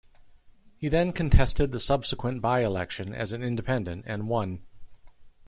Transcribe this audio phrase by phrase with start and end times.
[0.77, 4.63] He then contested the subsequent by-election as an independent, and won.